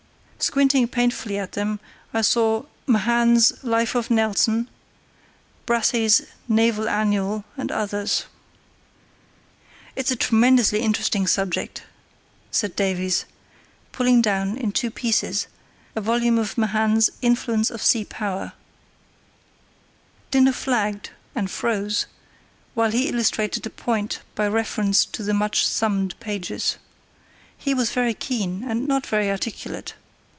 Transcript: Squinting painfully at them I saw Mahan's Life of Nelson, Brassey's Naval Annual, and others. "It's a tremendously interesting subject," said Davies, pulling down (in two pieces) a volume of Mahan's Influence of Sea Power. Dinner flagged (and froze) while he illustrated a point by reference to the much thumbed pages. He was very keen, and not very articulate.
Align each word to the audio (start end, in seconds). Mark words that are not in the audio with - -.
Squinting 0.43 0.87
painfully 0.87 1.37
at 1.37 1.51
them 1.51 1.79
I 2.15 2.21
saw 2.21 2.65
Mahan's 2.87 3.63
Life 3.63 3.93
of 3.93 4.09
Nelson, 4.09 4.69
Brassey's 5.67 6.23
Naval 6.47 6.89
Annual, 6.89 7.45
and 7.57 7.71
others. 7.71 8.25
"It's 9.95 10.09
a 10.09 10.15
tremendously 10.15 10.79
interesting 10.79 11.27
subject," 11.27 11.83
said 12.49 12.75
Davies, 12.75 13.25
pulling 13.91 14.19
down 14.19 14.57
(in 14.57 14.71
two 14.71 14.89
pieces) 14.89 15.45
a 15.95 16.01
volume 16.01 16.39
of 16.39 16.57
Mahan's 16.57 17.11
Influence 17.21 17.69
of 17.69 17.79
Sea 17.83 18.03
Power. 18.03 18.53
Dinner 20.31 20.53
flagged 20.53 21.11
(and 21.35 21.51
froze) 21.51 22.07
while 22.73 22.89
he 22.89 23.07
illustrated 23.09 23.63
a 23.67 23.69
point 23.69 24.21
by 24.33 24.47
reference 24.47 25.05
to 25.05 25.21
the 25.21 25.35
much 25.35 25.67
thumbed 25.67 26.19
pages. 26.19 26.77
He 27.55 27.75
was 27.75 27.91
very 27.91 28.15
keen, 28.15 28.63
and 28.63 28.87
not 28.87 29.05
very 29.05 29.29
articulate. 29.29 29.93